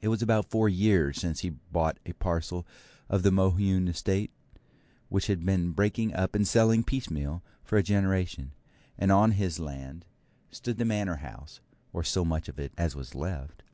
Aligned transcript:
It 0.00 0.06
was 0.06 0.22
about 0.22 0.48
four 0.48 0.68
years 0.68 1.20
since 1.20 1.40
he 1.40 1.50
bought 1.50 1.98
a 2.06 2.12
parcel 2.12 2.64
of 3.08 3.24
the 3.24 3.32
Mohune 3.32 3.88
Estate, 3.88 4.30
which 5.08 5.26
had 5.26 5.44
been 5.44 5.72
breaking 5.72 6.14
up 6.14 6.36
and 6.36 6.46
selling 6.46 6.84
piecemeal 6.84 7.42
for 7.64 7.76
a 7.76 7.82
generation; 7.82 8.52
and 8.96 9.10
on 9.10 9.32
his 9.32 9.58
land 9.58 10.04
stood 10.52 10.78
the 10.78 10.84
Manor 10.84 11.16
House, 11.16 11.58
or 11.92 12.04
so 12.04 12.24
much 12.24 12.48
of 12.48 12.60
it 12.60 12.72
as 12.78 12.94
was 12.94 13.16
left. 13.16 13.64